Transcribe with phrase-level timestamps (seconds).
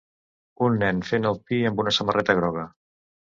[0.67, 2.65] Un nen fent el pi amb una samarreta groga